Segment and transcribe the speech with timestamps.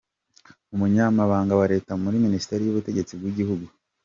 [0.73, 3.65] Umunyamabanga wa Leta muri Minisiteri y’Ubutegetsi bw’igihugu,